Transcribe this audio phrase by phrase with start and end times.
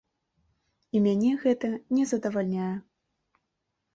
[0.95, 2.71] І мяне гэта не задавальняе.